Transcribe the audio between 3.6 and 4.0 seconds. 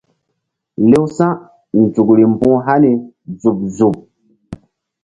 zuɓ.